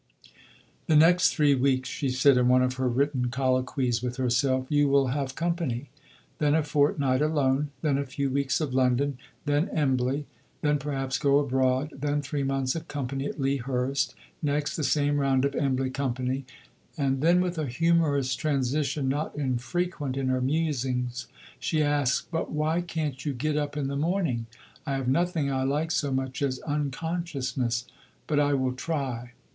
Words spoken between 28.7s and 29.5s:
try."